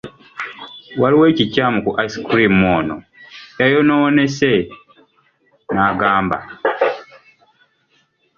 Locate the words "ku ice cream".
1.85-2.57